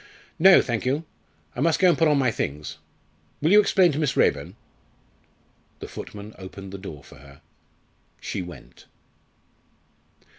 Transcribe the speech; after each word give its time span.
"No, 0.39 0.63
thank 0.63 0.83
you. 0.83 1.05
I 1.55 1.59
must 1.59 1.77
go 1.77 1.87
and 1.89 1.95
put 1.95 2.07
on 2.07 2.17
my 2.17 2.31
things. 2.31 2.79
Will 3.39 3.51
you 3.51 3.61
explain 3.61 3.91
to 3.91 3.99
Miss 3.99 4.17
Raeburn?" 4.17 4.55
The 5.77 5.87
footman 5.87 6.33
opened 6.39 6.71
the 6.71 6.79
door 6.79 7.03
for 7.03 7.17
her. 7.17 7.39
She 8.19 8.41
went. 8.41 8.87